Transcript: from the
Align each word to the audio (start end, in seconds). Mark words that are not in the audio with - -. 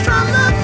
from 0.00 0.26
the 0.32 0.61